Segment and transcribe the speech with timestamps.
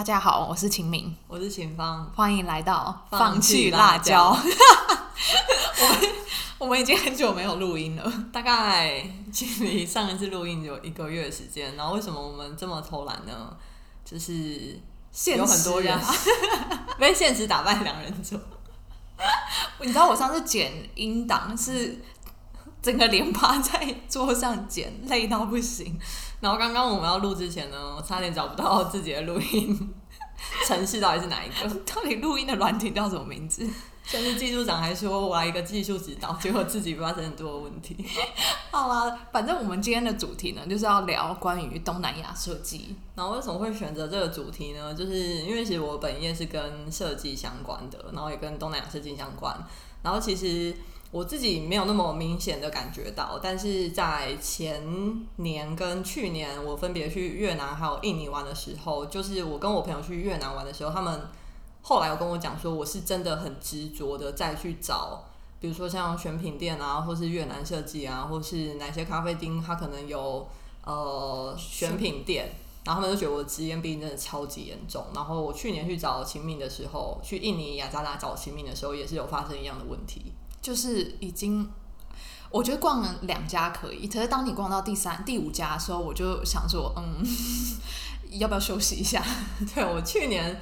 [0.00, 4.30] 大家好，我是秦明，我是秦芳，欢迎来到放弃辣椒
[5.78, 5.98] 我们
[6.60, 11.76] 我们已经很久没有录音了，大概距离上一次录音有一个月的时间。
[11.76, 13.54] 然后为什么我们这么偷懒呢？
[14.02, 14.80] 就是
[15.12, 16.00] 现有很多人
[16.98, 18.40] 被现实打败两人组。
[19.80, 22.02] 你知道我上次剪音档是
[22.80, 26.00] 整个连趴在桌上剪，累到不行。
[26.40, 29.94] 然后刚刚我们要录之前呢，我差点找不到自己的录音
[30.66, 31.68] 城市到底是哪一个。
[31.84, 33.66] 到底录音的软体叫什么名字？
[34.02, 38.04] 甚至技术长还说我来一个技术指导，结果自己发生很多的问题。
[38.72, 42.96] 好啦，反正我们今天的主题呢，就是要聊关于东南亚设计。
[43.14, 44.92] 然后为什么会选择这个主题呢？
[44.94, 49.56] 就是因为其实我本业是跟设计相关的，然后也跟东南亚设计相关。
[50.02, 50.74] 然后其实
[51.10, 54.80] 我自己没有那么明显的感觉到，但是在前
[55.36, 61.20] 年跟去年我分别去越南还有印尼玩的时候，就是我跟我朋友去越南玩的时候，他们
[61.82, 65.24] 后来有跟我讲说，我是真的很执着的再去找。
[65.58, 70.48] 比如说像选品店啊，或是越南设计啊，或是哪些咖啡厅，它可能有
[70.84, 72.50] 呃选品店，
[72.84, 75.04] 然后他们就觉得我的职业病真的超级严重。
[75.14, 80.32] 然后我去年去找秦明的时候，去印尼雅加达找秦明的时候，也是有发生一样的问题。
[80.60, 81.68] 就是已经，
[82.50, 87.24] 我觉得逛了两家可以，可是当你逛到第三、第五家的时候，我就想说，嗯，
[88.38, 89.24] 要不要休息一下？
[89.74, 90.60] 对我去年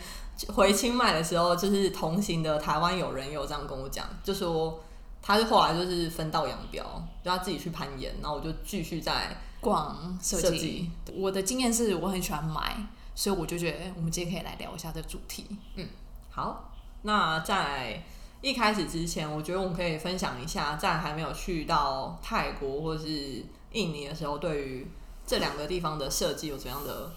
[0.54, 4.80] 回清迈的时候，就是同行的台湾友人也有这样跟我讲，就说
[5.20, 6.84] 他是后来就是分道扬镳，
[7.24, 10.90] 就他自己去攀岩，然后我就继续在逛设计。
[11.12, 12.76] 我的经验是我很喜欢买，
[13.14, 15.44] 所以我就觉得我们今天可以来聊一下这个主题。
[15.74, 15.88] 嗯
[16.30, 16.70] 好，
[17.02, 18.04] 那在
[18.40, 24.86] 一开始之前，我觉得我们可以分享一下，在还没有去到泰国或是印尼的时候，对于
[25.26, 27.10] 这两个地方的设计有怎样的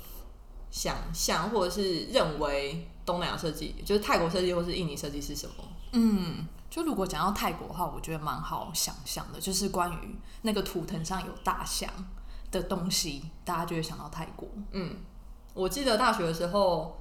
[0.71, 5.55] 想象，或者是认为东南亚设计，就是泰国设计或是印尼设计是什么？
[5.93, 11.89] 嗯，就如果讲到泰国的话，我觉得蛮好想象的，就是关于那个图腾上有大象
[12.49, 14.47] 的东西，大家就会想到泰国。
[14.71, 14.95] 嗯，
[15.53, 17.00] 我记得大学的时候，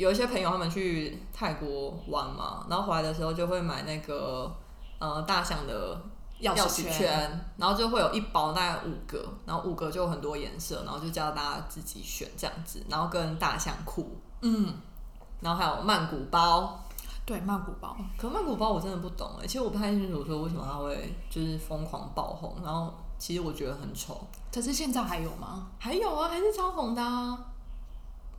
[0.00, 4.50] 有一些朋友他们去泰国玩嘛，然后回来的时候就会买那个
[4.98, 6.00] 呃大象的
[6.40, 14.72] 钥匙匙圈，然后就会有一包大概五个，然后五个就有很多颜色，然后就叫大家自己选这样子，然后跟大象裤，嗯，
[15.40, 16.80] 然后还有曼谷包。
[17.26, 17.94] 对，曼谷包。
[18.18, 24.18] 可曼谷包我真的不懂哎，其实我不太清楚说为什么它会就是疯狂爆红，然后其实我觉得很丑。
[24.50, 25.68] 可是现在还有吗？
[25.78, 27.38] 还有啊，还是超红的啊，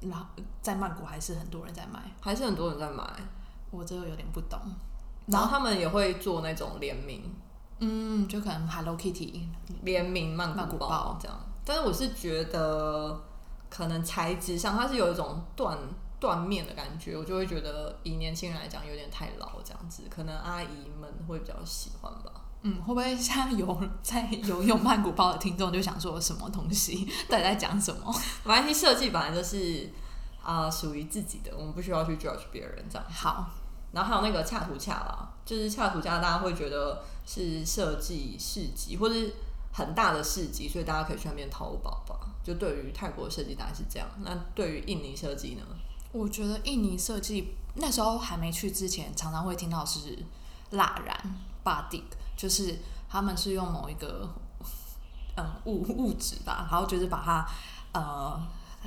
[0.01, 0.25] 然后
[0.61, 3.03] 在曼谷还是很多人在买，还是很多人在买。
[3.69, 4.59] 我这个有点不懂。
[5.27, 7.23] 然后他们也会做那种联名，
[7.79, 9.43] 嗯，就可能 Hello Kitty
[9.83, 11.39] 联名曼曼谷包谷包这样。
[11.63, 13.21] 但是我是觉得，
[13.69, 15.77] 可能材质上它是有一种缎
[16.19, 22.40] 缎面的感觉，我就会觉得以年轻人来讲有点太老这样子，可能阿姨们会比较喜欢吧。
[22.63, 28.13] 嗯，会不会现在有在游泳曼谷包的听众就想说什么东西， 到底在讲什么？
[28.43, 29.91] 没关系，设计本来就是
[30.43, 33.07] 啊属于自己的，我们不需要去 judge 别人这样。
[33.09, 33.49] 好，
[33.91, 39.33] 然后还有那个恰图恰啦，就是恰图恰，大家会觉得是设计市集或是
[39.73, 42.15] 很大的市集，所以大家可以去那边淘宝吧。
[42.43, 45.63] 就对于泰国设计大概是这样，那对于印尼设计呢？
[46.11, 50.17] 我觉得印尼设计那时候还没去之前，常常会听到是
[50.71, 52.03] 蜡染 batik，
[52.41, 54.27] 就是他们是用某一个
[55.37, 57.47] 嗯物物质吧，然后就是把它
[57.93, 58.41] 呃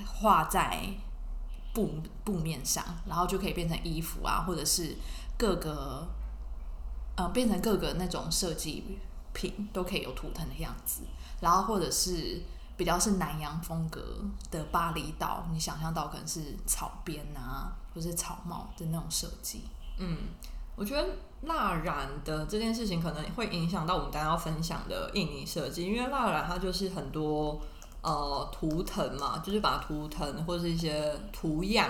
[0.05, 0.85] 画在
[1.73, 4.97] 布布面上，然后就可以变成衣服啊，或者是
[5.39, 6.09] 各个
[7.17, 8.99] 呃变成各个那种设计
[9.33, 11.03] 品都可以有图腾的样子，
[11.41, 12.43] 然后或者是。
[12.77, 14.03] 比较是南洋风格
[14.51, 19.63] 的巴厘岛，你想象到可能是草编啊，或是草帽的那种设计。
[19.97, 20.19] 嗯，
[20.75, 21.09] 我觉得
[21.47, 27.61] 蜡染的这件事情可能会影响到我们大家要分享的印尼设计，因为蜡染它就是很多
[28.03, 31.89] 呃图腾嘛，就是把图腾或是一些图样，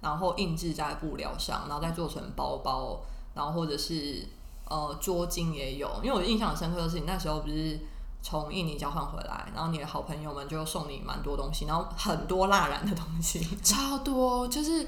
[0.00, 3.00] 然后印制在布料上，然后再做成包包，
[3.34, 4.26] 然后或者是
[4.68, 5.90] 呃桌巾也有。
[6.02, 7.78] 因为我印象深刻的是，你那时候不是。
[8.22, 14.84] 从印尼交换回来，然后你的好朋友们就送你蛮多东西，然后很多蜡染的东西，超多，就是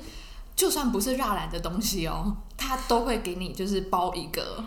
[0.59, 4.65] 就算不是蜡染的东西哦，它都会给你就是包一个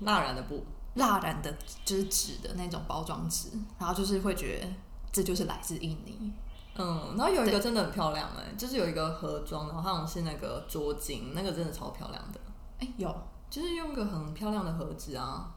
[0.00, 1.54] 蜡染的布，蜡染的
[1.84, 4.66] 就是纸的那种包装纸，然后就是会觉得
[5.12, 6.32] 这就是来自印尼。
[6.78, 12.40] 嗯，然后有一个真的很漂亮哎，就是有一个盒装，然后好像是那个桌巾，那个真的超漂亮的。
[12.78, 13.14] 哎，有，
[13.50, 15.52] 就是用个很漂亮的盒子啊。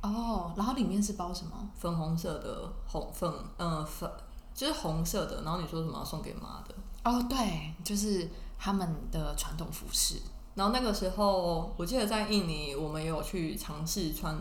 [0.00, 1.68] 哦，然后里面是包什么？
[1.76, 4.10] 粉红色的红粉，嗯，粉
[4.54, 5.42] 就是红色的。
[5.42, 6.74] 然后你说什么要送给妈的？
[7.04, 10.16] 哦，对，就是他们的传统服饰。
[10.54, 14.36] 然后那个时候，我记得在印尼，我们有去尝试穿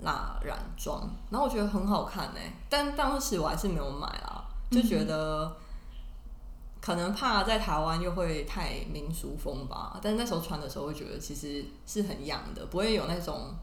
[0.00, 5.56] 蜡染装，然后我觉得很好看哎，但当时我还是没有买啦，就觉得
[6.82, 9.98] 可能怕在台湾又会太民俗风吧。
[10.02, 13.54] 但是那时候穿的时候，会觉得其实是很洋的，不会有那种，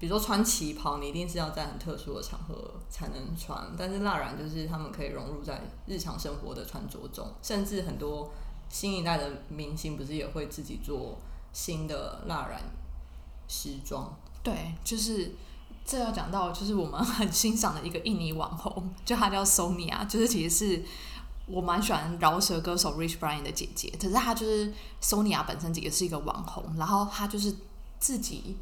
[0.00, 2.56] 比如说穿旗袍，你一定是要在很特殊的场合
[2.88, 3.64] 才能穿。
[3.78, 8.28] 但是蜡染就是他们可以融入在日常生活的穿着中，甚至很多。
[8.70, 11.18] 新一代的明星不是也会自己做
[11.52, 12.62] 新的蜡染
[13.46, 14.10] 时装？
[14.42, 15.34] 对，就是
[15.84, 20.82] 这要讲到，就是我们很欣赏的一个印尼网红，就她叫 Sonia，就是其实是
[21.46, 27.54] 我蛮喜欢饶舌歌手 Rich Brian 的姐姐，可是她就是 Sonia 本身也是一个网红，然后她就是
[27.98, 28.56] 自己。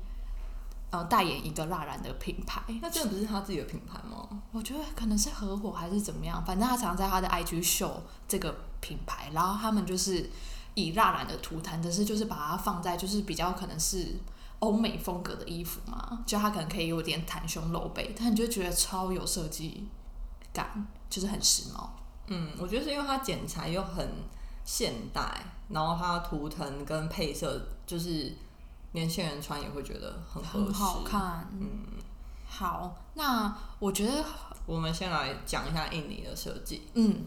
[0.90, 4.26] 呃，代言一个蜡染的品牌，那这个不是他自己的品牌吗？
[4.52, 7.92] 我觉得可能是合伙还是怎么样，反正他常在他的 IG show
[8.26, 10.30] 这个品牌，然后他们就是
[10.72, 14.16] 以蜡染的图腾，只是就是把它放在就是比较可能是
[14.60, 19.86] 欧美风格的衣服嘛，就它可能可以有点袒胸露背，但你就觉得超有设计
[20.54, 21.86] 感，就是很时髦。
[22.28, 24.08] 嗯，我觉得是因为它剪裁又很
[24.64, 28.34] 现代，然后它图腾跟配色就是。
[28.92, 31.48] 年轻人穿也会觉得很很好看。
[31.60, 31.68] 嗯，
[32.48, 34.24] 好，那我觉得
[34.66, 36.88] 我们先来讲一下印尼的设计。
[36.94, 37.26] 嗯，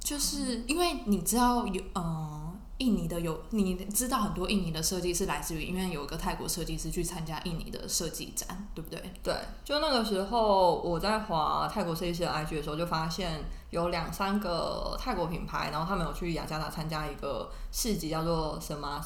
[0.00, 9.12] 就是因为你知道有，嗯，印尼的有，你知道很多印尼的设计是来自于，因为有一个泰国设计师去参加印尼的设计展，对不对？
[9.22, 19.00] 对，就那个时候我在华泰国设计师的 IG 的时候，就发现有两三个泰国品牌，然后他们有去雅加达参加一个市集，叫做神马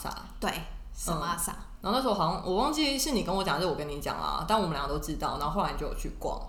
[0.97, 1.57] 什么啥？
[1.83, 4.45] 然后那时候好像我忘记是你跟我讲，还是我跟你讲啦？
[4.49, 5.37] 但我们两个都知道。
[5.39, 6.41] 然后后来就有去逛。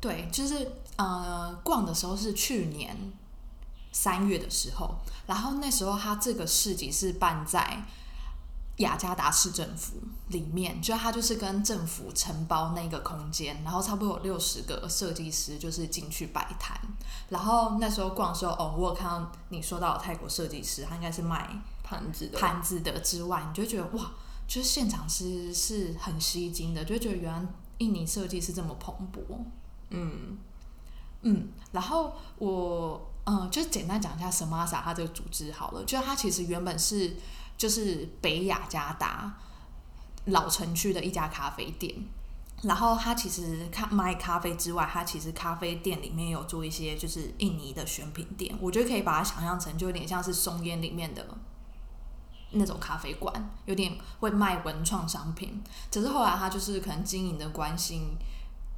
[0.00, 3.12] 对，就是呃，逛的时候是去年
[3.92, 4.96] 三月的时候。
[5.26, 7.82] 然后那时候他这个市集是办在
[8.78, 9.94] 雅加达市政府
[10.28, 16.76] 里面，就他就是跟政府承包那个空间，然后差不多有六十个设计师就是进去摆摊。
[17.28, 21.48] 然后那时候逛的时候，哦，我有看到你说到泰国设计师，他应该是卖。
[21.92, 24.10] 盘子的盘子的之外，你就觉得哇，
[24.48, 27.46] 就是现场是是很吸睛的，就觉得原来
[27.78, 29.20] 印尼设计是这么蓬勃。
[29.90, 30.38] 嗯
[31.20, 37.14] 嗯，然后我嗯，就简单讲一下神马萨它这个组织好了，就它其实原本是
[37.56, 39.38] 就是北雅加达
[40.24, 41.94] 老城区的一家咖啡店，
[42.62, 51.24] 然后它其实咖卖咖啡之外，它其实咖啡店里面有做一些就是印尼的选品店，我觉得可以把它想象成就有点像是松烟里面的。
[52.52, 53.32] 那种咖啡馆
[53.66, 58.16] 有点会卖文创商品，只是后来他就是可能经营的关心，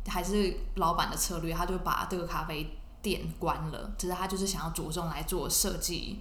[0.07, 3.93] 还是老板的策略，他就把这个咖啡店关了。
[3.99, 6.21] 只是他就是想要着重来做设计，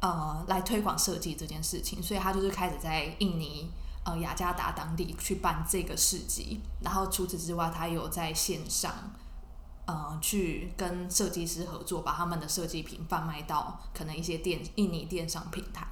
[0.00, 3.70] 呃，来推广设计这件事情，所以他就是开始在印尼
[4.04, 6.60] 呃雅加达当地去办这个市集。
[6.82, 8.92] 然后除此之外，他有在线上
[9.86, 15.86] 呃去跟设计师合作，把他们的设计品贩卖到可能一些电印尼电商平台。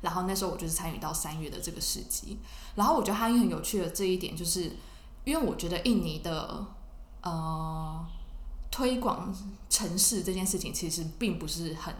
[0.00, 2.38] 然后那时候我就是参与到三月的这个市集，
[2.74, 4.72] 然后我觉得它很有趣的这一点，就是
[5.24, 6.66] 因为我觉得印尼的
[7.22, 8.06] 呃
[8.70, 9.34] 推广
[9.68, 11.94] 城市这件事情其实并不是很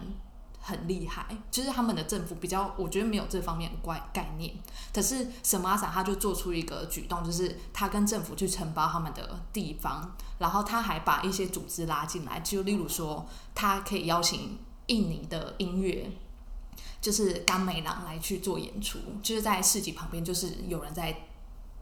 [0.63, 4.55] 很厉害，就是他们的政府比较，我觉得没有这方面概概念。
[4.95, 16.11] 可是神马萨他就做出一个举动，就是他跟政府去承包他们的地方，然后他还把一些组织拉进来，就例如说他可以邀请印尼的音乐。
[17.01, 21.17] 就是甘美郎来去做演出，就是在市集旁边，就是有人在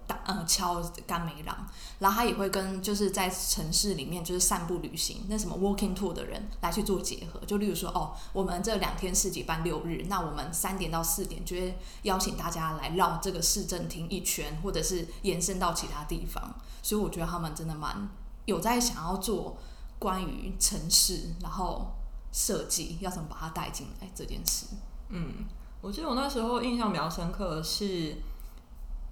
[0.06, 1.54] 打呃敲甘美郎，
[1.98, 18.08] 然后他也会跟就是在城市里面就是散步旅行那什么 walking tour 的人来去做结合，就例如说哦，我们这两天市集办六日，那我们三点到四点就会邀请大家来绕这个市政厅一圈，或者是延伸到其他地方，所以我觉得他们真的蛮
[18.46, 19.58] 有在想要做
[19.98, 21.92] 关于城市然后
[22.32, 24.68] 设计要怎么把它带进来这件事。
[25.10, 25.44] 嗯，
[25.80, 28.14] 我记得我那时候印象比较深刻的是，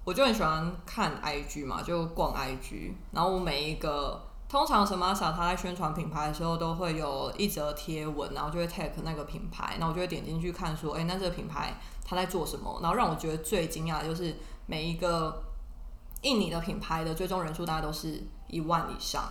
[0.03, 11.75] 我就很喜欢看 IG 嘛，就逛 IG，然后我每一个通常什么啥他在宣传品牌的时候都会有一则贴文，然后就会 tag 那个品牌，那我就会点进去看说，哎，那这个品牌
[12.05, 12.79] 他在做什么？
[12.81, 14.35] 然后让我觉得最惊讶的就是
[14.65, 15.43] 每一个
[16.21, 19.23] 印尼的品牌的追踪人数大概都是一万以上，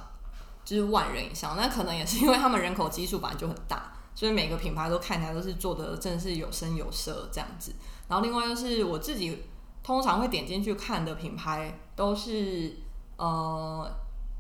[0.65, 3.93] 就是万人以上，那可能也是因为他们人口基数本来就很大。
[4.17, 7.73] 所以每个品牌都看起来都是做的真的是有声有色这样子，
[8.09, 9.45] 然后另外就是我自己
[9.83, 12.75] 通常会点进去看的品牌都是
[13.19, 13.89] 呃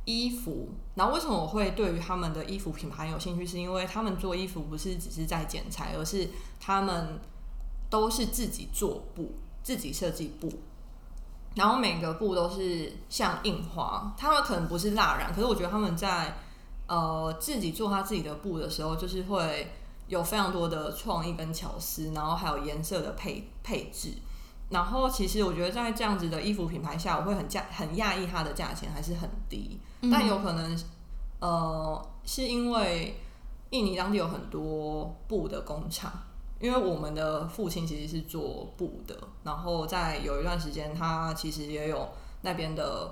[0.06, 3.47] 衣服，然后为什么我会对于他们的衣服品牌有兴趣？
[3.47, 7.21] 是因为他们做衣服不是只是在剪裁，而是他们
[7.90, 10.50] 都是自己做布，自己设计布，
[11.54, 16.38] 然后每个布都是像印花，他们可能不是蜡染，可是我觉得他们在
[16.86, 19.72] 呃自己做他自己的布的时候，就是会
[20.08, 24.10] 有非常多的创意跟巧思，然后还有颜色的配配置。
[24.68, 29.78] 然后其实我觉得在这样子的衣服品牌下，我会很价很讶异它的价钱还是很低，
[30.10, 30.76] 但有可能
[31.38, 33.16] 呃是因为
[33.70, 36.12] 印尼当地有很多布的工厂，
[36.60, 42.08] 因为我们的父亲其实是做布的，然后在有一段时间他其实也有
[42.42, 43.08] 那边的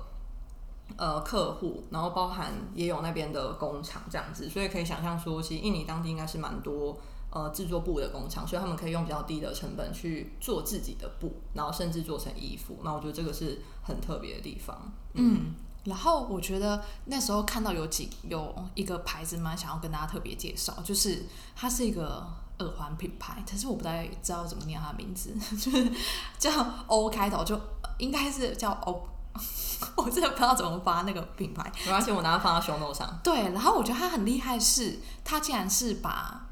[0.97, 6.97] 呃客户，然后包含也有那边的工厂这样子，所以可以想象说，其实印尼当地应该是蛮多。
[7.31, 12.79] 呃，制作布的工厂，所以他们可以用比较低的成本去做自己的布，然后甚至做成衣服。
[12.85, 14.93] 那我觉得这个是很特别的地方。
[15.15, 21.27] 嗯，然后我觉得那时候看到有几有一个牌子蛮想要跟大家特别介绍，就是
[21.57, 22.25] 它是一个
[22.61, 25.93] 耳环品牌，可是我不太知道怎么念它的名字， 就是
[26.39, 26.53] 叫
[26.87, 27.61] O 开头，就
[27.99, 29.09] 应该是叫 O，
[29.97, 31.71] 我真的不知道怎么发那个品牌。
[31.85, 33.19] 没关系，我拿它放在胸肉上。
[33.23, 36.47] 对，然后我觉得它很厉害，是它竟然是把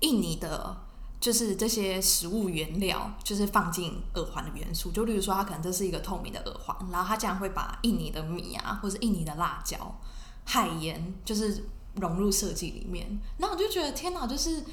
[0.00, 0.76] 印尼的，
[1.20, 4.90] 就是这些食物原料，就是放进耳环的元素。
[4.90, 10.00] 就例如说，它可能这是一个透明的耳环，然后它竟然会把印尼的米啊，或是印尼的辣椒、
[10.44, 11.64] 海盐，就是
[11.96, 13.20] 融入设计里面。
[13.38, 14.64] 然后我就觉得天哪，就是，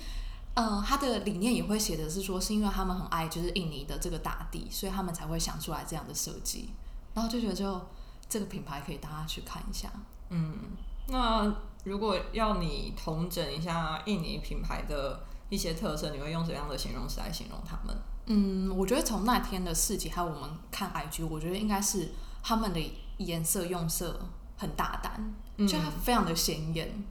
[0.53, 6.69] 呃，它的理念也会写的是说，是因为他们很爱就是印尼的这个大地，所以他们才会想出来这样的设计。
[7.17, 7.81] 然后就觉得，就
[8.29, 9.89] 这个品牌可以大家去看一下。
[10.29, 10.53] 嗯，
[11.07, 11.51] 那。
[11.83, 17.95] 如果要你统整一下印尼品牌的一些特色，你会用怎样的形容词来形容他们？
[18.25, 22.09] 嗯，我觉得从那天的市集还有我们看 IG，我觉得应该是
[22.43, 24.19] 他们的颜色用色
[24.57, 25.33] 很大胆，
[25.65, 27.01] 就它非常的鲜艳。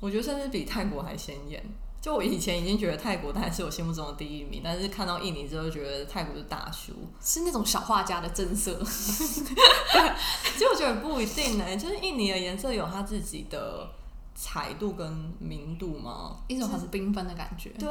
[0.00, 1.64] 我觉得甚至比泰国还显眼。
[2.06, 8.78] 就我以前已经觉得泰国当然是我心目中的第一名，但是看到印尼之后，觉得泰国是大叔，是那种小画家的增色。
[8.86, 13.90] 其实我觉得不一定呢，就是印尼的颜色有它自己的。
[14.38, 16.36] 彩度跟明度吗？
[16.46, 17.70] 一种很缤纷的感觉。
[17.78, 17.88] 对，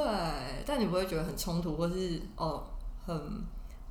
[0.64, 2.64] 但你不会觉得很冲突，或是哦，
[3.04, 3.20] 很……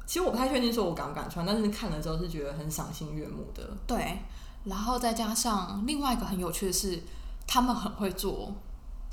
[0.06, 3.68] 其实我不太确定说我敢不敢穿，但是看了之后是觉得很赏心悦目的。
[3.88, 4.18] 对，
[4.62, 7.02] 然后再加上另外一个很有趣的是，
[7.44, 8.54] 他们很会做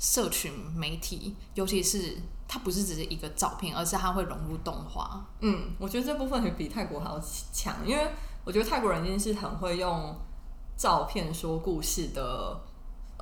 [0.02, 2.18] 社群媒体，尤其是
[2.48, 5.24] 它不是只是一个照片，而是它会融入动画。
[5.38, 7.20] 嗯，我觉得这部分比泰国还要
[7.52, 8.08] 强，因为
[8.42, 10.12] 我觉得泰国人已经是很会用
[10.76, 12.60] 照片说故事的。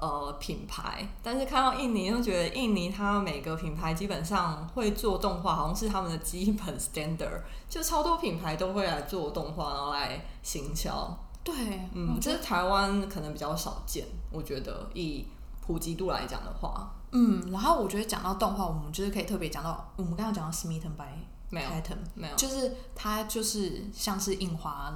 [0.03, 11.15] 呃，品牌，但是看到印尼，又觉得印尼它每个品牌基本上会做动画，好像是他们的基本 standard， 就超多品牌都会来做动画，然后来行销。
[11.45, 11.55] 对，
[11.93, 15.27] 嗯，这是台湾可能比较少见，我觉得以
[15.71, 21.05] 普及度来讲的话，嗯，然后我觉得讲到动画，我们就是可以特别讲到，我们刚刚讲到 Smitten by
[21.49, 24.93] 没有 Pattern，没有，就是它就是像是印花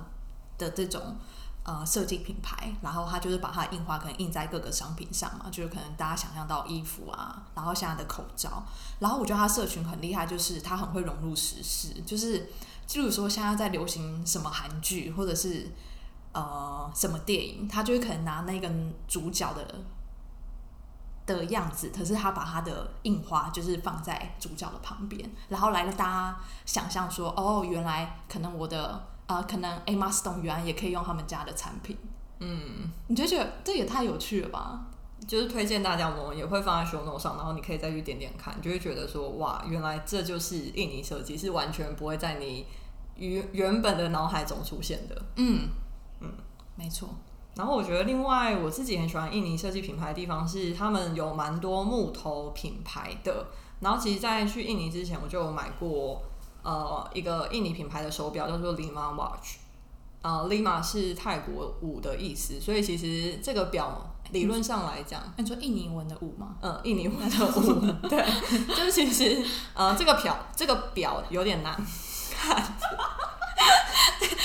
[0.58, 1.16] 的这种。
[1.66, 8.62] 呃，设计品牌，然后他就是把它印花可能印在各个商品上嘛，就是可能大家想象到衣服啊，然后现在的口罩，
[8.98, 12.34] 然后我觉得他社群很厉害，就是他很会融入时事，就是
[12.92, 15.66] 例如说现在在流行什么韩剧或者是
[16.32, 18.70] 呃什么电影，他就会可能拿那个
[19.08, 19.66] 主角的
[21.26, 29.08] 的样子，可是他把他的印花就是放在主角的旁边，然后来了大家想象说，哦，原来可能我的。
[29.26, 31.96] 啊，可能 A m a Stone 原来也可以用他们家的产品，
[32.40, 34.84] 嗯，你就觉得这也太有趣了吧？
[35.26, 42.66] 就是推荐大家，我们也会放在 show note 上，然后你可以再去点点看，就会觉得说，哇，原来这就是印尼设计，是完全不会在你
[43.16, 45.22] 原原本的脑海中出现的。
[45.36, 45.70] 嗯
[46.20, 46.30] 嗯，
[46.76, 47.08] 没错。
[47.56, 53.46] 然后我觉得另外我自己很喜欢印尼设计品牌的地方是，他们有蛮多木头品牌的。
[53.80, 56.22] 然后其实，在去印尼之前，我就有买过。
[56.66, 59.58] 呃，一个印尼品牌的手表叫做 Lima Watch，
[60.22, 66.56] 呃，Lima 是泰国舞的意思，所以其实这个表理论上来讲，你说印尼文的舞吗？
[66.62, 68.24] 嗯，印尼文的舞，对，
[68.74, 69.44] 就是其实
[69.74, 71.76] 呃，这个表这个表有点难
[72.34, 72.56] 看，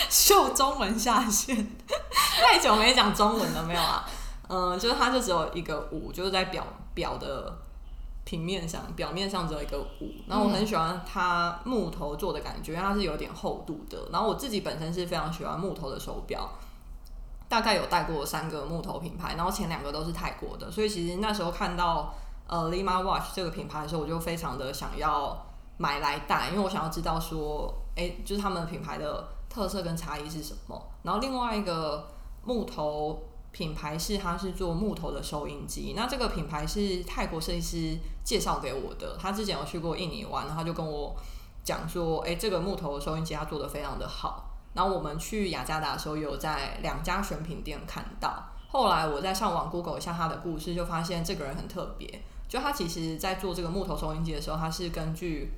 [0.10, 1.68] 秀中文下线，
[2.42, 4.08] 太久没讲中文了，没有啊？
[4.48, 7.58] 嗯，就是它就只有一个五，就是在表表的。
[8.26, 13.98] 平面上，表面上只有一个五，然后我很喜欢它木头做的感觉，因为它是有点厚度的。
[14.12, 16.48] 然后我自己本身是非常喜欢木头的手表，
[17.48, 22.14] 大概有戴过三个木头品牌，然后前两个都是泰国的，所以其实那时候看到
[22.46, 25.48] 呃 Lima Watch 这个品牌的时候，我就非常的想要
[25.78, 30.82] 买来戴，因为我想要知道说，哎，就是他们品牌的特色跟差异是什么。
[31.04, 32.08] 然后另外一个
[32.44, 33.24] 木头。
[33.52, 41.16] 品牌是它是做木头的收音机，那这个品牌是泰国设计师介绍给我的，他之前有去过印尼玩，然后就跟我
[41.64, 44.52] 讲说，哎、这个木头的收音机他做的非常的好。
[44.76, 48.50] 然后我们去雅加达的时候，有在两家选品店看到。
[48.68, 52.22] 后来我在上网 Google 一下他的故事，就发现这个人很特别。
[52.48, 55.54] 就他其实在做这个木头收音机的时候，他是根据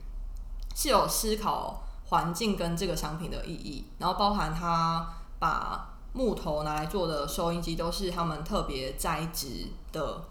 [0.74, 10.22] 是有思考环境跟这个商品的意义，然后包含他把木头拿来做的收音机都是他们特别栽植的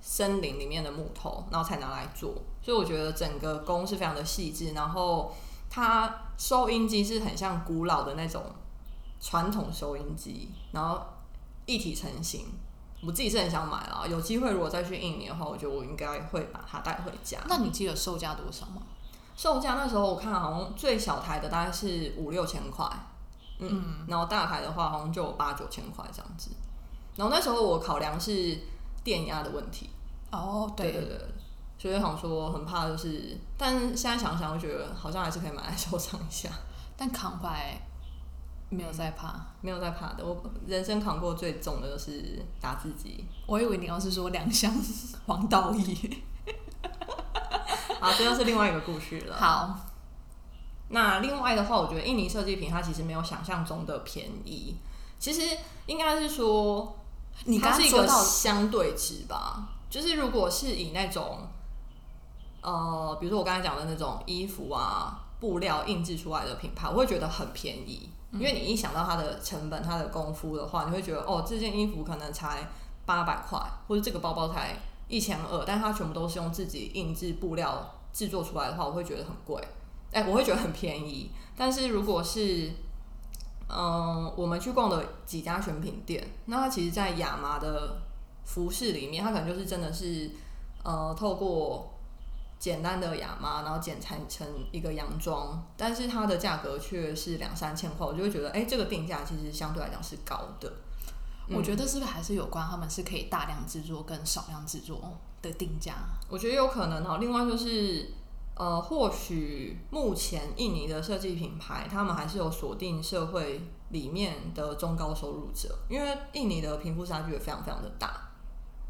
[0.00, 2.34] 森林里面的木头，然后才拿来做。
[2.62, 5.34] 所以我觉得整个工是非常的细致，然后
[5.68, 8.44] 它收音机是很像古老的那种
[9.20, 11.02] 传统收音机，然后
[11.66, 12.46] 一体成型。
[13.02, 17.40] 我自己是很想买啊，有机会如果再去印尼的话，我觉得我应该会把它带回家。
[17.48, 18.82] 那你记得售价多少吗？
[19.36, 22.88] 售价那时候我看好像最小台的大概是五六千块，
[23.58, 26.50] 嗯，然后大台的话好像就有八九千块这样子。
[27.16, 28.58] 然后那时候我考量是
[29.02, 29.90] 电压的问题，
[30.30, 31.18] 哦，对对对，
[31.78, 36.48] 所以想说很怕就是，但是现在想想，我觉得好像还是可以买来收藏一下，
[36.96, 37.80] 但扛回来
[38.70, 39.34] 没有在怕。
[39.60, 40.24] 没有在怕的。
[40.24, 43.24] 我人生扛过最重的就是打字机。
[43.46, 44.70] 我以为你要是说两箱
[45.26, 46.22] 黄道益。
[48.04, 49.34] 好，这又是另外一个故事了。
[49.34, 49.78] 好，
[50.88, 54.76] 那另外的话，我觉得印尼设计品它其实没有想象中的便宜，
[55.18, 55.56] 其实
[55.86, 56.98] 应该是说
[57.46, 59.70] 你刚它是一个刚说到相对值吧。
[59.88, 61.48] 就是如果是以那种
[62.60, 72.68] 呃，比如说我刚才讲的那种衣服啊、布料印制出来的品牌，我会觉得很便宜，因为你一想到它的成本、它的功夫的话，你会觉得哦，这件衣服可能才
[73.06, 73.58] 八百块，
[73.88, 74.76] 或者这个包包才
[75.14, 79.62] 一千二，但它全部都是用自己印制布料制作出来的话，我会觉得很贵。
[80.10, 81.30] 哎、我会觉得很便宜。
[81.56, 82.68] 但是如果是
[83.68, 88.02] 嗯，我们去逛的几家选品店，那它其实，在亚麻的
[88.44, 90.30] 服饰里面，它可能就是真的是
[90.82, 91.94] 呃，透过
[92.58, 100.72] 简单的亚麻，然后剪裁成一个洋装，但是它的价格却是两三千块，我就会觉得，哎、这个定价其实相对来讲是高的。
[101.50, 105.94] 我觉得是不是还是有关他们是可以大量制作跟少量制作的定价？
[106.28, 107.18] 我觉得有可能哈。
[107.18, 108.10] 另外就是，
[108.54, 118.30] 呃，或许目前印尼的设计品牌，他们还是有锁定社会里面的中高收入者，因为印尼的贫富差距也非常非常的大，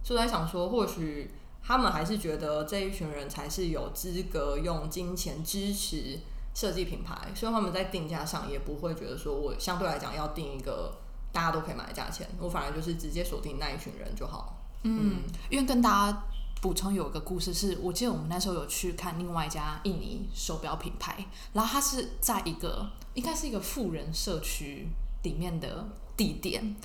[0.04, 6.20] 所以我在想说，或许他们还是觉得这一群人才是有资格用金钱支持
[6.54, 10.94] 设计品牌，所以他们在定价上也不会觉得说我相对来讲要定一个
[11.34, 14.56] 大家都可以买的价钱，我反而就是直接锁定那一群人就好。
[14.84, 16.22] 嗯，因为跟大家
[16.62, 24.86] 补充有一个故事是，我记得我们那时候有去看另外一家印尼手表品牌，然后它是在一个应该是一个富人社区
[25.24, 25.84] 里面的
[26.16, 26.76] 地点。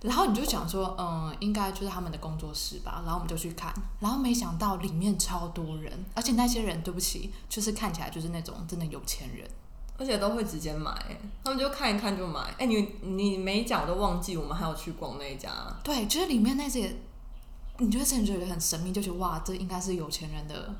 [0.00, 3.02] 然后你就讲说，嗯，应该就是他们的工作室吧。
[3.04, 9.50] 然后我们就去看，然后没想到里面超多人，而且那些人，对不起，就是看起来就是那种真的有钱人。
[9.98, 10.94] 而且都会直接买，
[11.42, 12.54] 他们就看一看就买。
[12.56, 15.50] 哎、你你没讲我都忘记，我们还有去逛那一家。
[15.82, 16.96] 对，就是里面那些，
[17.78, 20.72] 你就会真的觉得很神秘，就觉得哇，这应该是有钱人的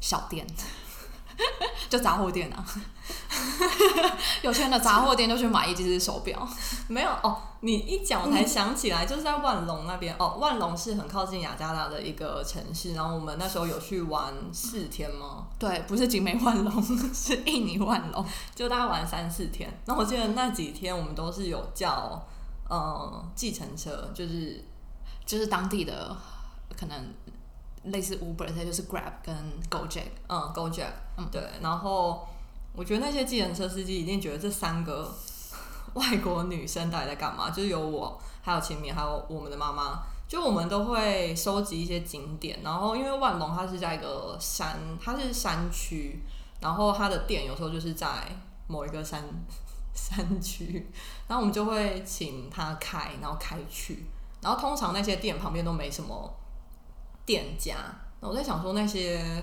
[0.00, 0.44] 小店，
[1.88, 2.64] 就杂货店啊。
[4.42, 6.46] 有钱的杂货店就去买一只手表，
[6.88, 10.36] 没有哦，你一讲我才想起来，就是在万隆那边哦。
[10.38, 15.46] 万隆是很靠近雅加达的一个城市，然后我们那时候有去玩四天吗？
[15.58, 18.24] 对，不是景美万隆， 是印尼万隆。
[18.54, 19.80] 就大概玩三四天。
[19.86, 22.22] 那我记得那几天我们都是有叫
[22.70, 24.62] 嗯计程车，就是
[25.24, 26.16] 就是当地的
[26.78, 27.14] 可能
[27.84, 29.34] 类似 Uber，它就是 Grab 跟
[29.70, 30.04] Gojek。
[30.28, 31.42] 嗯 GoJack，嗯对。
[31.60, 32.26] 然后
[32.74, 35.12] 我觉得那些计程车司机一定觉得这三个
[35.94, 37.50] 外国女生到底在干嘛？
[37.50, 40.02] 就是有我，还有秦敏，还有我们的妈妈。
[40.26, 46.18] 就我们都会收集一些景点，然后因为万隆它是在一个山，它是山区，
[46.60, 48.08] 然后它的店有时候就是在
[48.66, 49.22] 某一个山
[49.94, 50.90] 山区，
[51.28, 54.06] 然后我们就会请他开，然后开去，
[54.40, 56.34] 然后通常那些店旁边都没什么
[57.26, 57.76] 店家，
[58.20, 59.42] 那我在想说那些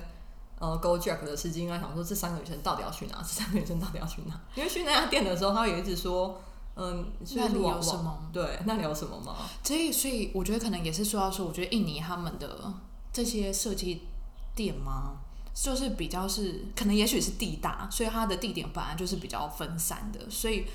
[0.59, 3.17] 呃 Go Jack 的司机应该想说这三个女生到底要去哪？
[3.17, 4.39] 这三个女生到底要去哪？
[4.55, 6.41] 因为去那家店的时候，他有一直说，
[6.75, 8.29] 嗯，那里有什么？
[8.31, 9.35] 对，那里有什么吗？
[9.63, 12.73] 所以，所以我觉得可能也是说到说，我觉得印尼他们的
[13.11, 14.03] 这些设计
[14.55, 15.17] 店嘛，
[15.53, 20.65] 就是比较是可能也许是地大，所以它的地点本来就是比较分散的，所以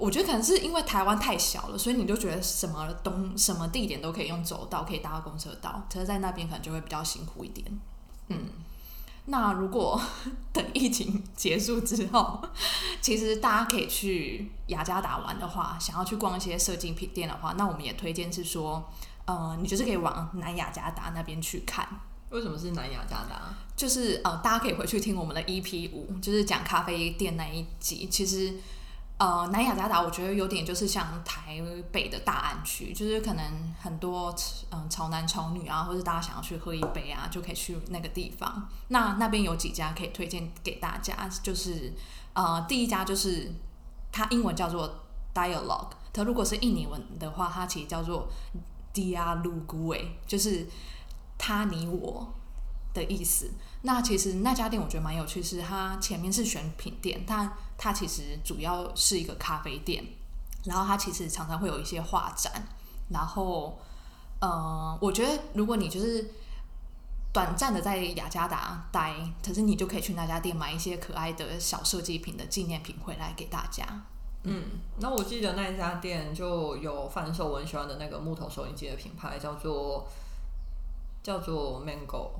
[0.00, 7.66] 我觉得可能是因为台湾太小了，所以你就觉得什么东什么地点都可以用走道，可以搭公车到，可是在那边可能就会比较辛苦一点。
[8.28, 8.48] 嗯，
[9.26, 10.00] 那如果
[10.52, 12.40] 等疫情结束之后，
[13.02, 18.90] 其实大家可以去雅加达玩的话，想要去逛一些设计品店的话，那我们也推荐是说，
[19.26, 21.86] 呃，你就是可以往南雅加达那边去看。
[22.30, 23.54] 为什么是南雅加达？
[23.76, 28.06] 就是呃，大家可以回去听我们的 EP 五，就是讲咖啡店那一集。
[28.08, 28.54] 其实
[29.20, 33.44] 呃，南雅加达我觉得有点就是像台北的大安区，就是可能
[33.78, 34.34] 很多
[34.70, 38.66] 嗯潮男潮女啊，或者大家想要去喝一杯啊，就可以去那个地方。
[38.88, 41.92] 那那边有几家可以推荐给大家，就是
[42.32, 43.52] 呃，第一家就是
[44.10, 44.90] 它英文叫做
[45.34, 48.26] Dialogue，它如果是印尼文的话，它其实叫做
[48.94, 50.66] Dialogue，就是
[51.36, 52.32] 他你我
[52.94, 53.50] 的意思。
[53.82, 60.04] 那其实那家店我觉得蛮有趣，是它前面是选品店，但它其实主要是一个咖啡店。
[60.64, 62.52] 然后它其实常常会有一些画展。
[63.08, 63.78] 然后，
[64.40, 66.30] 呃，我觉得如果你就是
[67.32, 73.86] 短暂的在雅加达待，可是你就可以去那家店买一些可爱的小设计品的纪念品回来给大家。
[74.42, 74.64] 嗯，
[74.98, 80.06] 那我记得那一家店就有贩售我很喜欢的那个木头收音机的品牌，叫做
[81.22, 82.32] 叫做 Mango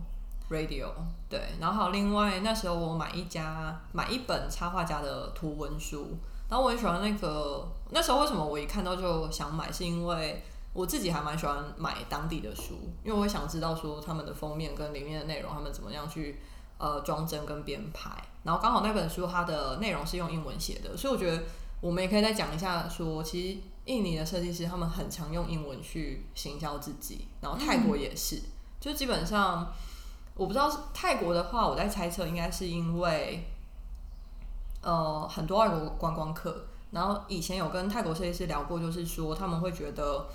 [0.50, 0.88] Radio。
[1.28, 16.40] 对，然后还有另外那时候我买一家买一本插画家的图文书，然后我很喜欢那个那时候为什么我一看到就想买，是因为我自己还蛮喜欢买当地的书，因为我会想知道说他们的封面跟里面的内容，他们怎么样去
[16.78, 18.10] 呃装帧跟编排，
[18.42, 21.42] 然后刚好那本书它的内容是用英文写的，所以我觉得。
[21.82, 28.38] 我们也可以再讲一下，说其实印尼的设计师他们很常用英文去行销自己，然后泰国也是，
[28.78, 29.66] 就基本上
[30.40, 33.44] 我不知道是泰国的话，我在猜测应该是因为
[34.80, 40.26] 呃很多外国观光客，然后以前有跟泰国设计师聊过，就是说他们会觉得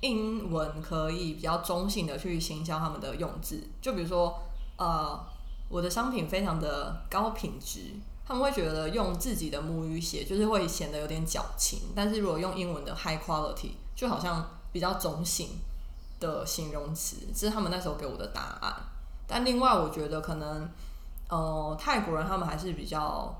[0.00, 4.36] 英文可以比较中性的去行销他们的用字，就比如说
[4.76, 5.24] 呃
[5.68, 7.94] 我的商品非常的高品质。
[8.26, 15.48] 他们会觉得用自己的母语写就是会显得有点矫情，但是如果用英文的 high quality 就好像比较中性
[16.20, 18.74] 的形容词，这是他们那时候给我的答案。
[19.28, 20.68] 但另外我觉得可能，
[21.28, 23.38] 呃，泰国人他们还是比较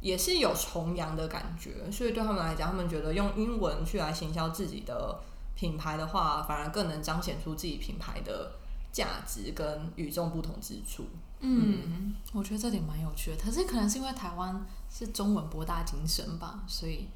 [0.00, 5.18] 也是有崇洋的感觉，所以对他们来讲，他们觉得用英文去来行销自己的
[5.54, 8.52] 品牌的话，反而更能彰显出自己品牌的
[8.92, 11.06] 价值跟与众不同之处。
[11.40, 13.36] 嗯，我觉得这点蛮有趣的。
[13.42, 17.08] 可是可能是因为台湾是中文博大精深吧，所以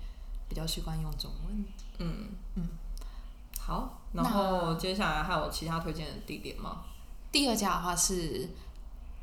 [0.49, 1.65] 比较习惯用中文。
[1.99, 2.69] 嗯嗯，
[3.59, 4.01] 好。
[4.13, 6.83] 然后接下来还有其他推荐的地点吗？
[7.33, 8.49] 第二家的话是，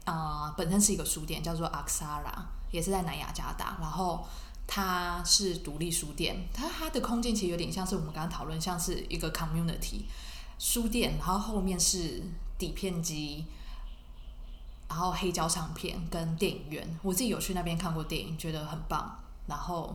[0.05, 2.33] 呃，本身是一个书店，叫做 Aksara，
[2.71, 3.77] 也是在南雅加达。
[3.79, 4.25] 然后
[4.65, 10.03] 它是独立书店，它它的空间其实有点像是我们刚刚讨论，像是一个 community
[10.57, 12.23] 书店，然后后面是
[12.57, 13.45] 底片机。
[14.89, 19.19] 然后黑胶唱片跟电影院，我自己有去那边看过电影，觉得很棒。
[19.45, 19.93] 然后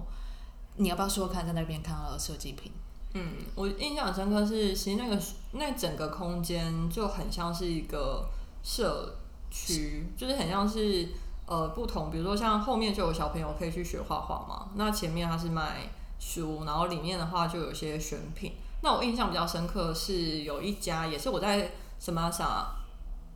[0.76, 2.70] 你要不要说看在那边看到的设计品？
[3.14, 5.22] 嗯，我印象深刻是，其实那个
[5.52, 8.28] 那整个空间就很像是一个
[8.62, 9.16] 社
[9.50, 11.08] 区，就是很像是
[11.46, 18.52] 呃不同，比如说像后面就有小朋友可以去学画画嘛，那前面它是卖书，然后里面的话就有些选品。
[18.82, 22.74] 那我印象比较深刻是有一家也是我在什么啥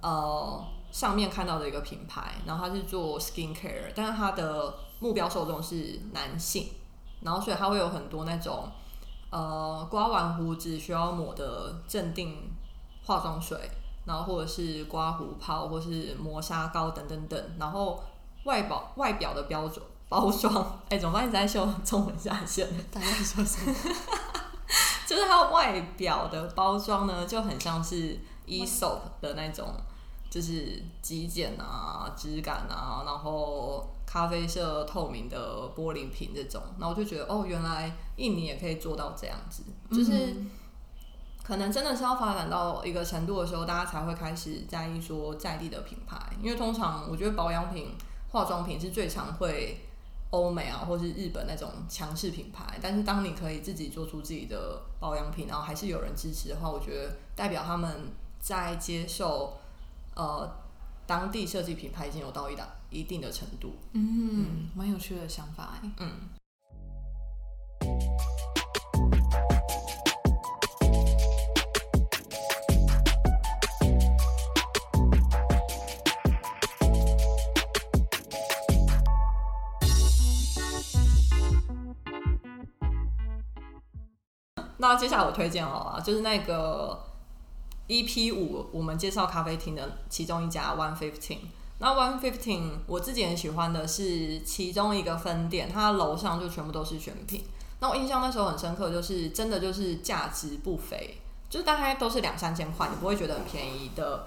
[0.01, 0.65] 呃。
[0.93, 6.69] 上面看到的一个品牌，然后它是做 skin care，但是它的目标受众是男性，
[7.21, 8.71] 然后所以它会有很多那种
[9.37, 12.35] 呃刮完胡子需要抹的镇定
[13.05, 13.71] 化妆水，
[14.07, 18.03] 然后或者是刮胡泡或是磨砂膏等等等，然后
[18.45, 20.55] 外表外表的标准包装，
[20.89, 21.29] 哎，怎么办？
[21.29, 22.67] 你在秀中文下线？
[22.91, 23.75] 大家说什么？
[25.07, 29.67] 就是它外表的包装呢，就很像是 e soap 的那种。
[30.29, 40.35] 就是极简啊，质感啊，然后咖啡色透明的玻璃瓶这种，那我就觉得哦，原来印尼也可以做到这样子，就是
[41.45, 47.95] 可能真的是要发展到一个程度的时候，大家才会开始在意说在地的品牌，因为通常我觉得保养品、
[48.31, 49.87] 化妆品是最常会
[50.31, 59.59] 欧美啊，或是日本那种强势品牌，但是当你可以自己做出自己的保养品，然后还是有人支持的话，我觉得代表他们在接受。
[60.15, 60.51] 呃，
[61.07, 62.67] 当地设计品牌已经有到一的
[62.97, 66.13] 一定的程度，嗯，蛮有趣的想法哎，嗯。
[84.79, 87.05] 那接下来我推荐好了，就是那个。
[87.89, 88.33] E.P.
[88.33, 91.39] 五，我们介绍咖啡厅的其中一家 One Fifteen，
[91.79, 97.45] 那 One Fifteen 我自己很喜欢的是其中一个分店，它楼上就全部都是选品。
[97.81, 101.19] 那我印象那时候很深刻，就是真的就是价值不菲，
[101.51, 104.27] 就是大概都是两三千块，你不会觉得很便宜的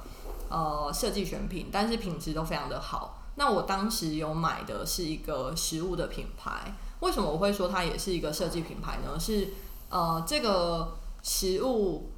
[0.49, 3.23] 呃设计选品，但是品质都非常的好。
[3.35, 9.19] 那我当时有买的是一个食物的品牌，为什么我会说它也是一个设计品牌呢？
[9.19, 9.53] 是
[9.89, 12.11] 呃这个食物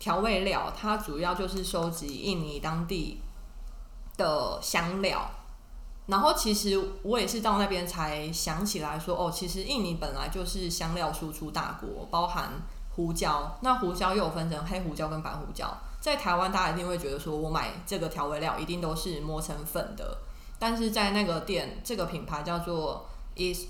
[0.00, 3.20] 调味料，它主要就是收集印尼当地
[4.20, 5.30] 的香料。
[6.06, 12.50] 然后其实我也是到那边才想起来说，哦，其实印尼本来就是香料输出大国，包含
[12.94, 13.56] 胡椒。
[13.62, 15.72] 那胡椒又分成黑胡椒跟白胡椒。
[16.00, 20.18] 在台湾，大家一定会觉得说我买这个调味料一定都是磨成粉的，
[20.58, 23.06] 但是在那个店，这个品牌叫做
[23.36, 23.68] East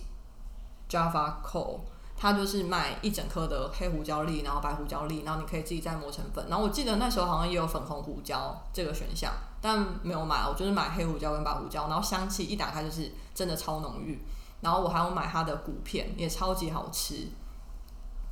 [0.89, 1.81] Java Co，
[2.21, 6.47] 它就是卖一整颗的黑胡椒粒，然后白胡椒粒，然后你可以自己再磨成粉。
[6.51, 9.33] 然后我记得那时候好像也有粉红胡椒这个选项。
[9.63, 14.19] 但没有买，我就是买黑胡椒跟白胡椒，然后香气一打开就是真的超浓郁。
[14.61, 17.27] 然后我还有买它的骨片，也超级好吃，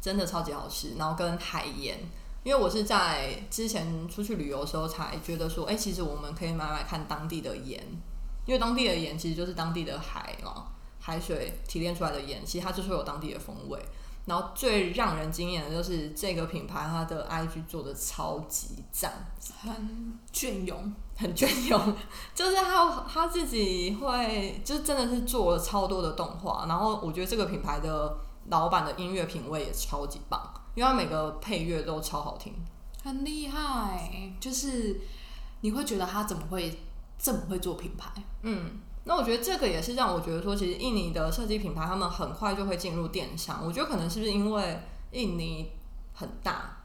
[0.03, 0.97] 真的超级好吃。
[0.99, 1.99] 然后跟海盐，
[2.45, 7.83] 因为我是在之前出去旅游的时候才觉得说，哎，其实我们可以买买看当地的盐，
[8.45, 10.67] 因为当地的盐其实就是当地的海嘛，
[11.09, 13.83] 海水提炼出来的盐，其实它就是有当地的风味。
[14.27, 19.11] 然后最让人惊艳的就是这个品牌，它的 IG 做的超级赞，
[19.63, 20.93] 很隽永。
[21.17, 21.97] 很隽永，
[22.33, 28.17] 就是他他自己会，就是真的是做了超多的动画，然后我觉得这个品牌的
[28.51, 30.41] 老板的音乐品味也超级棒，
[30.77, 32.55] 因为他每个配乐都超好听，
[33.03, 35.01] 很厉害，就是
[35.63, 36.79] 你会觉得他怎么会
[37.19, 38.13] 这么会做品牌？
[38.43, 45.73] 嗯，那我觉得这个也是让我觉得说，其实印尼的设计品牌他们很快就会进入电商，我觉得可能是不是因为印尼
[46.13, 46.77] 很大，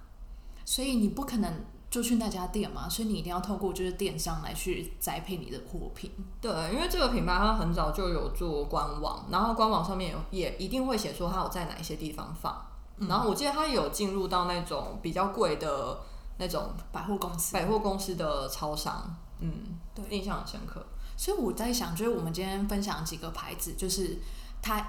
[0.65, 1.65] 所以你不可能。
[1.93, 6.09] 就去那家店嘛，所以你一定要透过就是电商来去栽培你的货品。
[6.41, 12.65] 对，因为这个品牌它很早就有做官网，然后官网上面也一定会写说它有在哪一些地方放。
[12.97, 15.99] 然后我记得它有进入到那种比较贵的
[16.39, 19.15] 那种百货公司、百货公司的超商。
[19.37, 20.83] 嗯，对，印象很深刻。
[21.15, 24.19] 所以我在想，就是我们今天分享几个牌子，就是
[24.61, 24.85] 它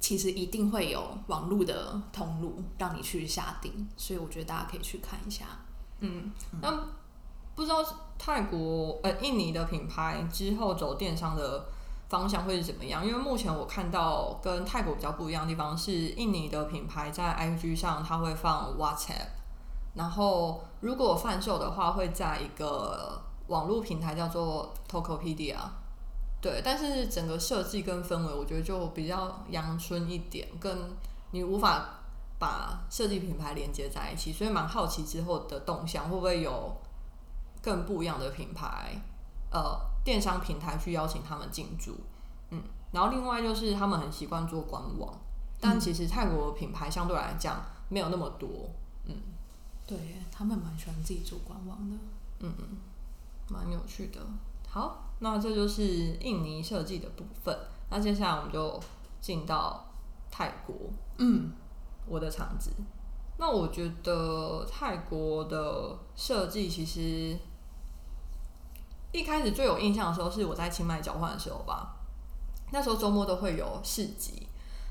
[0.00, 5.44] 其实一定会有网络的通路让你去下定，所以我觉得大家可以去看一下。
[6.00, 6.30] 嗯，
[6.62, 6.70] 那
[7.54, 7.84] 不知道
[8.16, 11.66] 泰国呃印尼的品牌之后走电商的
[12.08, 13.04] 方向会是怎么样？
[13.04, 19.26] 因为目前我看到跟泰国比较不一样的地方是，印尼的品牌在 IG 上它会放 WhatsApp，
[19.94, 25.56] 然后如果贩售的话会在一个网络平台叫做 Tokopedia，
[26.40, 30.78] 对，但是整个设计跟氛围我觉得就比较阳春一点，跟
[31.32, 31.96] 你无法。
[32.40, 36.72] 把设计品牌连接在一起，所以蛮好奇之后的动向会不会有
[37.60, 38.94] 更不一样的品牌，
[39.50, 41.96] 呃，电商平台去邀请他们进驻，
[42.50, 45.12] 嗯，然后另外就是他们很习惯做官网，
[45.58, 48.48] 但其实泰国品牌相对来讲没有那么多，
[49.06, 49.16] 嗯，
[49.84, 49.98] 对
[50.30, 51.96] 他们蛮喜欢自己做官网的，
[52.38, 52.64] 嗯嗯，
[53.48, 54.20] 蛮有趣的。
[54.68, 55.82] 好，那这就是
[56.20, 57.58] 印尼设计的部分，
[57.90, 58.80] 那接下来我们就
[59.20, 59.86] 进到
[60.30, 60.74] 泰国，
[61.18, 61.52] 嗯。
[62.10, 62.70] 我的场子，
[63.36, 67.38] 那我觉得泰国的设计其实
[69.12, 71.96] 一开始最有印象的时候是我在清迈交换的时候吧。
[72.72, 74.48] 那时候周末都会有市集，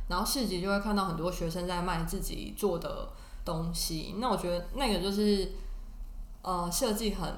[0.08, 3.10] 然后市集就会看到很多学生在卖自己做的
[3.43, 4.13] 东西。
[4.20, 5.54] 那我觉得那个就是
[6.43, 7.36] 呃设计很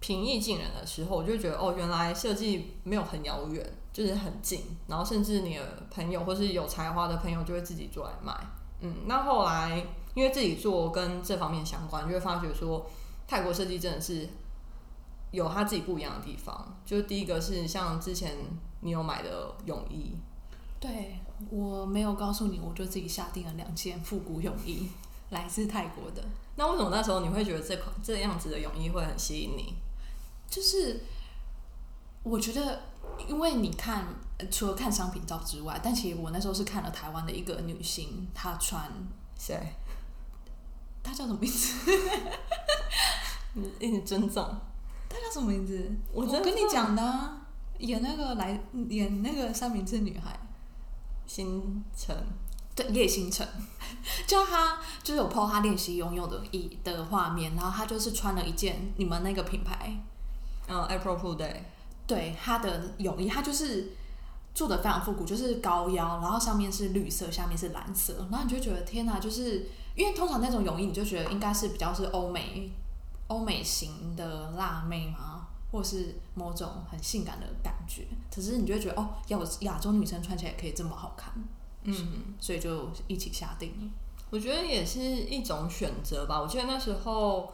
[0.00, 4.62] 平易近人的时候，我就觉得哦，原来设计没有很遥远，就是很近。
[4.86, 8.32] 然后甚至你的朋友或是有才华的朋友就会自己做来卖。
[8.80, 9.84] 嗯，那后来
[10.14, 12.86] 因为自己做跟这方面相关，就会发觉说
[13.26, 14.28] 泰国设计真的是
[15.32, 16.76] 有他自己不一样的地方。
[16.86, 18.36] 就第一个是像之前
[18.80, 20.14] 你有买的泳衣，
[20.78, 21.18] 对
[21.50, 24.88] 我没有告诉你，我就自己下定了两件复古泳衣，
[25.30, 26.22] 来自泰国的。
[26.54, 29.74] 那为什么那时候你会觉得这款这样子的泳衣会很吸引你？
[30.48, 31.00] 就是
[32.22, 32.82] 我觉得，
[33.28, 34.06] 因为你看。
[34.52, 38.88] 除了看商品照之外，但其实我那时候是看了台湾的一个女星，她穿
[39.36, 39.74] 谁？
[41.02, 41.74] 她叫什么名字？
[43.80, 44.44] 一直尊重。
[45.08, 45.90] 她叫什么名字？
[46.12, 47.40] 我跟你讲的，
[47.78, 50.38] 演那个来演那个三明治女孩，
[51.26, 52.16] 星辰。
[52.76, 53.44] 对，叶星辰。
[54.24, 60.00] 就她就是有 po 她练习游泳的一的画面，然后她就是穿了一件你们那个品牌，
[60.68, 61.56] 嗯，April Fool Day。
[62.06, 63.92] 对，她的泳衣，她就是。
[64.54, 72.72] 做的非常复古，就是高腰，然后上面是绿色，下面是蓝色，然后你就觉得天哪，就是因为通常那种泳衣，你就觉得应该是比较是欧美
[73.28, 78.08] 欧美型的辣妹嘛，或是某种很性感的感觉。
[78.34, 81.32] 可是你就会觉得哦，亚亚洲女生穿起来可以这么好看，
[81.84, 83.88] 嗯，所以就一起下定了。
[84.30, 86.40] 我觉得也是一种选择吧。
[86.40, 87.52] 我记得那时候，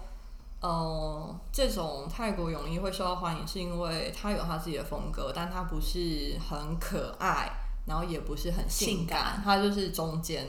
[0.64, 7.52] 呃，这种泰国泳衣会受到欢迎，是因为它有它自己的风格，但它不是很可爱，
[7.86, 10.46] 然后也不是很性性感它就是中间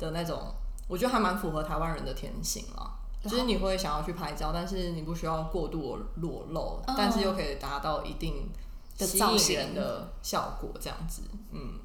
[0.00, 0.52] 的那种。
[0.88, 2.98] 我觉得还蛮符合台湾人的天性了。
[3.22, 8.50] 就是你会想要去拍照，但是你不需要过度裸露，嗯但是又可以达到一定
[8.98, 11.22] 的吸引人的效果，这样子。
[11.52, 11.78] 嗯，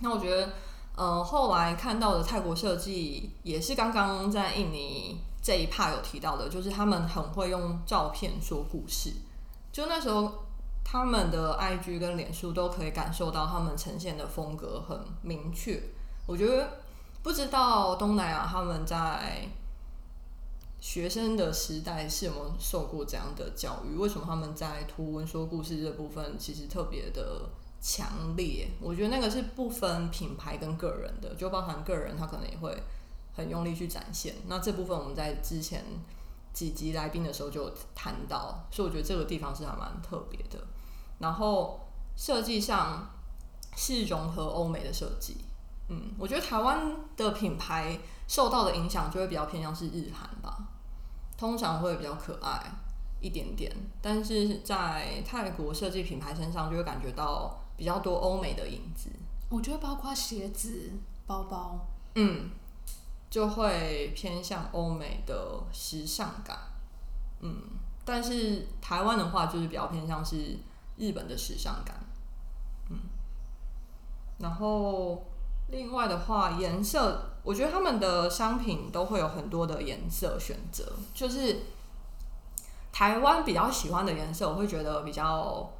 [0.00, 0.50] 那我觉得，
[0.96, 9.12] 呃，后来看到的泰国设计也是刚刚在印尼这一帕有提到的，就是他们很会用照片说故事。
[9.72, 10.44] 就那时候，
[10.84, 15.82] 他们的 IG 跟脸书都可以感受到他们呈现的风格很明确。
[16.26, 16.68] 我觉得
[17.22, 19.48] 不知道东南亚他们在
[20.80, 23.96] 学生的时代是有没有受过这样的教育？
[23.96, 27.48] 为什么他们在图文说故事这部分其实特别的
[27.80, 28.68] 强烈？
[28.80, 32.76] 我觉得那个是不分品牌跟个人的，就包含个人他可能也会
[33.34, 34.34] 很用力去展现。
[34.46, 35.84] 那这部分我们在之前
[36.52, 40.58] 几集来宾的时候就有谈到，所以我觉得这个地方是还蛮特别的。
[41.18, 41.80] 然后
[42.16, 43.10] 设计上
[43.76, 45.36] 是融合欧美的设计，
[45.88, 50.68] 嗯，我觉得台湾的品牌受到的影响就会比较偏向是日韩吧，
[51.38, 52.70] 通常会比较可爱
[53.20, 59.08] 一点点，但是在泰国设计品牌身上就会感觉到比较多欧美的影子，
[59.48, 60.90] 我觉得包括鞋子、
[61.26, 62.50] 包包，嗯，
[63.32, 66.54] 就会偏向欧美的时尚感，
[67.40, 67.62] 嗯，
[68.04, 70.58] 但是台湾的话就是比较偏向是
[70.98, 71.96] 日本的时尚感，
[72.90, 72.98] 嗯，
[74.38, 75.24] 然后
[75.68, 81.62] 另外的话颜色，我觉得他们的商品都会有很多的颜色选择，就是
[82.92, 85.72] 台湾比较喜欢的颜色，我会觉得比较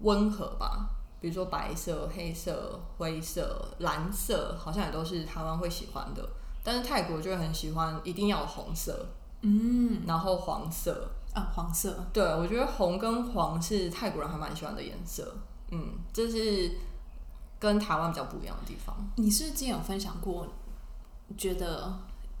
[0.00, 0.88] 温和吧，
[1.22, 6.28] 比如说白色、黑色、灰色、蓝色，好像也都是台湾会喜欢的。
[6.62, 9.06] 但是泰国就会很喜欢，一定要有红色，
[9.40, 11.08] 嗯，然后黄色。
[11.34, 15.34] 啊，黄色，对，我觉得红跟黄是泰国人还蛮喜欢的颜色。
[15.70, 16.70] 嗯，这是
[17.58, 18.94] 跟台湾比较不一样的地方。
[19.16, 20.46] 你是之前有分享过，
[21.38, 21.90] 觉得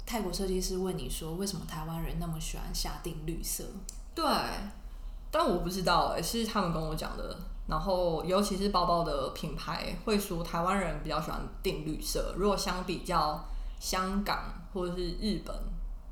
[0.04, 3.64] 泰国设计师问你说，为什么台湾人那么喜欢下定绿色？
[4.14, 4.26] 对，
[5.30, 7.34] 但我不知道哎、是他们跟我讲的。
[7.68, 12.34] 然后，尤其是包包的品牌会说，台湾人比较喜欢定绿色。
[12.36, 13.44] 如果相比较
[13.78, 15.54] 香港或者是日本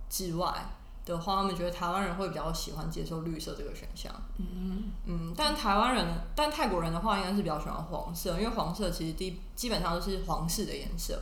[0.09, 0.55] 之外
[1.05, 4.13] 的话，他们觉得台湾人会比较喜欢接受绿色这个选项。
[4.39, 11.21] 嗯，嗯，但台湾人，但泰国人的话，应该是比较喜欢黄色，因为黄色其实基基本上都是皇室的颜色。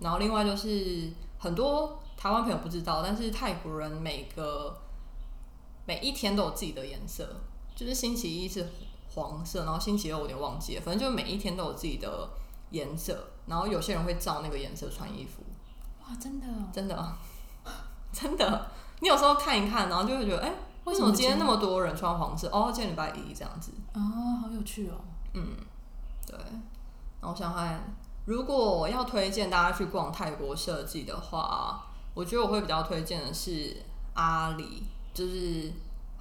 [0.00, 4.76] 然后另外就是很多台湾朋友不知道，但是泰国人每个
[5.86, 7.36] 每一天都有自己的颜色，
[7.76, 8.66] 就是星期一是
[9.14, 12.28] 黄色，然后星期二我有点忘记了，反正就每一天都有自己的
[12.70, 13.26] 颜色。
[13.46, 15.42] 然后有些人会照那个颜色穿衣服，
[16.02, 17.16] 哇，真的哦，真的，
[18.12, 18.70] 真的。
[19.00, 20.52] 你有时候看一看，然后就会觉得，哎、
[20.84, 22.48] 为什么今天那么多人穿黄色？
[22.52, 23.72] 哦，今天礼拜一这样子。
[23.94, 24.00] 哦，
[24.42, 24.94] 好有趣哦。
[25.34, 25.56] 嗯，
[26.26, 26.36] 对。
[26.38, 27.94] 然后我想想看，
[28.26, 33.76] 如果要推荐大家去逛泰国设计的话，我觉得我会比较推荐的是
[34.14, 35.72] 阿里，就是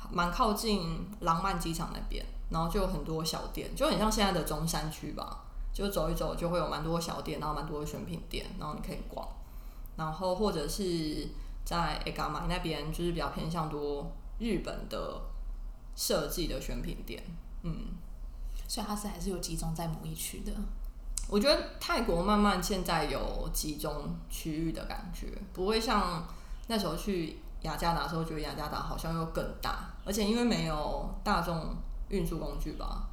[0.10, 5.46] 蛮靠近浪漫机场那边，然后就有很多小店，就很像现在的中山区吧。
[5.72, 9.26] 就走一走就会有蛮多小店，然后蛮多的选品店，然后你可以逛。
[9.96, 11.28] 然后或者是
[11.64, 15.22] 在 a g a m a 那边，就是比较偏向多日本的
[15.96, 17.24] 设计的选品店，
[17.64, 17.88] 嗯。
[18.68, 20.52] 所以它是还是有集中在某一区的。
[21.28, 26.28] 我觉得泰国慢慢现在有集中区域的感觉，不会像
[26.68, 31.76] 那时候去雅加达的时候，觉得雅加达好像又更大，而且因为没有大众
[32.10, 33.08] 运输工具吧，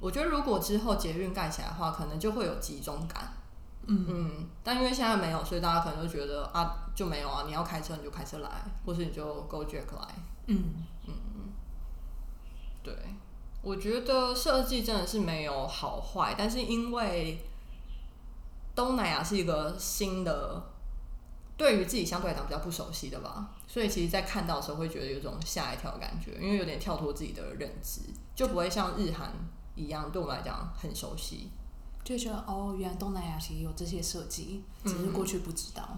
[0.00, 3.32] 我觉得如果之后捷运盖起来的话，可能就会有集中感。
[3.86, 8.48] 嗯嗯，但因为现在没有，所以大家可能就觉得啊，就没有啊，你要开车你就开车来，
[8.86, 10.14] 或是你就 Go Jack 来。
[10.46, 10.84] 嗯，
[12.82, 12.94] 对，
[13.60, 17.44] 我觉得设计真的是没有好坏，但是因为
[18.74, 20.62] 东南亚是一个新的，
[21.62, 28.00] 对于自己相对来讲比较不熟悉的吧，所以其实，在看到的时候会觉得有种吓一跳的感觉，因为有点跳脱自己的认知，
[28.34, 29.32] 就不会像日韩
[29.76, 31.52] 一样对我们来讲很熟悉。
[32.02, 35.88] 就觉得哦，原来东南亚其实有这些设计，只是过去不知道，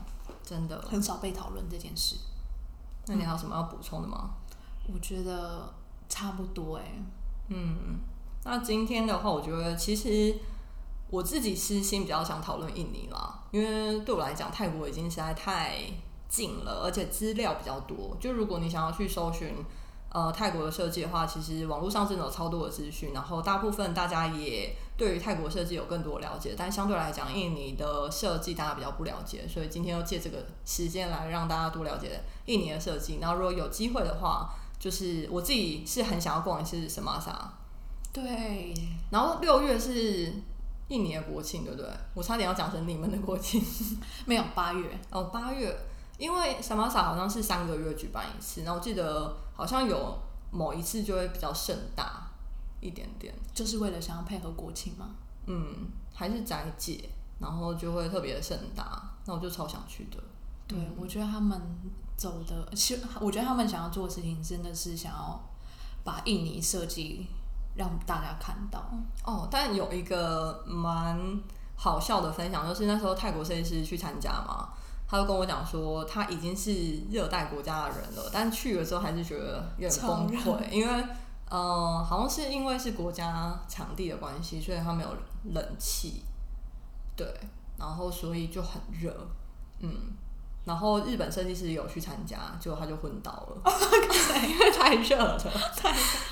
[0.44, 2.16] 真的，很少被讨论这件事。
[3.06, 4.34] 那你还有什么要补充的吗？
[4.92, 5.72] 我觉得
[6.10, 6.84] 差不多哎。
[7.48, 7.98] 嗯，
[8.44, 10.36] 那今天的话，我觉得其实
[11.14, 15.78] 我自己私心比较想讨论印尼啦，因为对我来讲，泰国已经实在太
[16.28, 18.16] 近了，而且资料比较多。
[18.18, 19.54] 就如果你想要去搜寻
[20.08, 33.18] 呃泰国的设计的话，其实网络上真的有超多的资讯，然后大部分大家也对于泰国设计有更多的了解，但相对来讲，印尼的设计大家比较不了解，所以今天要借这个时间来让大家多了解印尼的设计。
[33.20, 37.52] 然后如果有机会的话，就是我自己是很想要逛一次神马莎，
[38.12, 38.74] 对，
[39.10, 40.32] 然后六月是
[40.88, 41.88] 印尼的国庆，对不对？
[42.14, 43.62] 我差点要讲成你们的国庆。
[44.26, 45.74] 没有八月，哦，八月，
[46.18, 50.18] 因为萨玛萨好像是三个月举办一次，然后我记得好像有
[50.50, 52.30] 某一次就会比较盛大
[52.80, 55.10] 一点点，就是为了想要配合国庆嘛。
[55.46, 57.08] 嗯，还是斋戒，
[57.38, 60.18] 然后就会特别盛大，那我就超想去的。
[60.66, 61.60] 对，我觉得他们
[62.16, 65.38] 走的，其实我觉得他们想要做的事情真的是想要
[66.02, 67.26] 把印尼设计
[67.74, 68.80] 让大家看到。
[69.24, 71.18] 哦，但有一个蛮
[71.76, 74.68] 好笑的分享，就是那时候泰国设计师去参加嘛，
[75.08, 76.72] 他就跟我讲说，他已经是
[77.10, 81.04] 热带国家的人了，但去了之后还是觉得有点崩溃，因为
[81.50, 85.08] 呃，好像是因为是国家场地的关系，所以他没有
[85.52, 86.24] 冷气，
[87.16, 87.26] 对，
[87.78, 89.14] 然后所以就很热，
[89.80, 89.90] 嗯。
[90.64, 93.62] 然后日本设计师有去参加，结果他就昏倒了，
[94.48, 95.38] 因为太热了。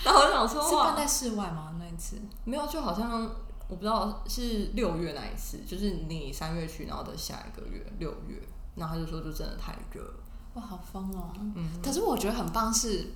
[0.05, 1.75] 然后我就想说，是办在室外吗？
[1.79, 2.17] 那一次？
[2.45, 3.23] 没有，就好像
[3.69, 8.41] 我不知道是六月那一次，就是你三月去，然后的下一个月六月，
[8.75, 10.15] 然后他就说就真的太热了。
[10.55, 11.31] 哇，好疯哦！
[11.55, 13.13] 嗯，可是我觉得很棒是，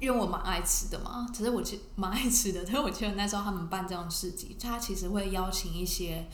[0.00, 1.26] 因为我蛮爱吃的嘛。
[1.32, 6.28] 只是我记蛮爱吃的，但是我记得那时候他们办这种市集，他其实会邀请一些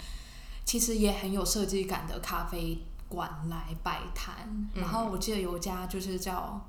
[0.65, 2.79] 其实也很有设计感的咖啡
[3.15, 4.35] 馆来摆摊。
[4.47, 6.61] 嗯然后我记得有一家就是叫，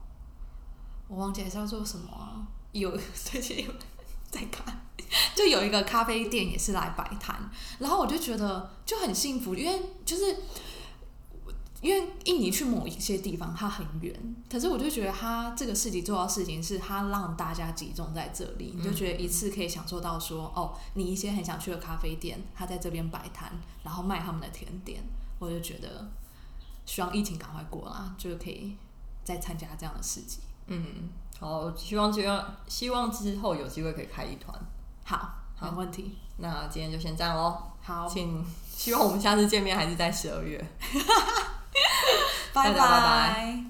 [1.07, 3.71] 我忘记了叫做什么啊、有 最近有
[4.29, 4.81] 在看。
[5.35, 7.35] 就有一个咖啡店也是来摆摊，
[7.79, 10.43] 然后我就觉得就很幸福，因为就是
[11.81, 14.13] 因为印尼去某一些地方它很远，
[14.49, 23.51] 可是我就觉得它这个事情做到事情是它让大家集中在这里，你就觉得一次可以享受到说哦，你一些很想去的咖啡店，它在这边摆摊，
[23.83, 25.03] 然后卖他们的甜点，
[25.39, 26.09] 我就觉得
[26.85, 28.75] 希望疫情赶快过啦，就是可以
[29.23, 30.39] 再参加这样的市集。
[30.67, 31.09] 嗯，
[31.39, 34.57] 好，希望希望希望之后有机会可以开一团。
[35.03, 36.17] 好，没问题。
[36.37, 40.57] 那今天就先这样喽，好，请希望我们下次见面还是在十二月。
[42.53, 43.65] 拜拜拜拜